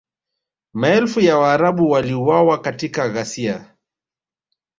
[0.73, 3.75] Maelfu ya Waarabu waliuawa katika ghasia